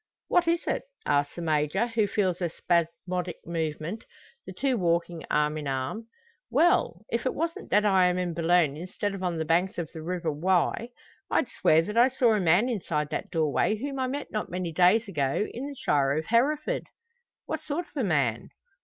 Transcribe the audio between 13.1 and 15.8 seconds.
that doorway whom I met not many days ago in the